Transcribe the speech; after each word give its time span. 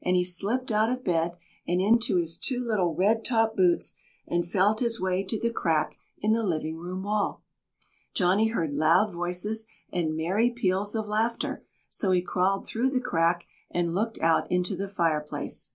and 0.00 0.16
he 0.16 0.24
slipped 0.24 0.72
out 0.72 0.88
of 0.88 1.04
bed 1.04 1.36
and 1.68 1.78
into 1.78 2.16
his 2.16 2.38
two 2.38 2.58
little 2.58 2.94
red 2.94 3.22
topped 3.22 3.54
boots 3.54 3.96
and 4.26 4.48
felt 4.48 4.80
his 4.80 4.98
way 4.98 5.22
to 5.22 5.38
the 5.38 5.50
crack 5.52 5.98
in 6.20 6.32
the 6.32 6.42
living 6.42 6.78
room 6.78 7.02
wall. 7.02 7.42
Johnny 8.14 8.48
heard 8.48 8.72
loud 8.72 9.12
voices 9.12 9.66
and 9.92 10.16
merry 10.16 10.48
peals 10.48 10.94
of 10.94 11.06
laughter, 11.06 11.66
so 11.86 12.12
he 12.12 12.22
crawled 12.22 12.66
through 12.66 12.88
the 12.88 12.98
crack 12.98 13.44
and 13.70 13.94
looked 13.94 14.18
out 14.20 14.50
into 14.50 14.74
the 14.74 14.88
fireplace. 14.88 15.74